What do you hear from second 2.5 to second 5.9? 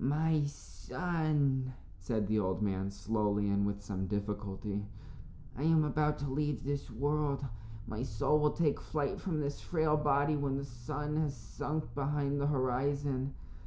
man, slowly, and with some difficulty, "I am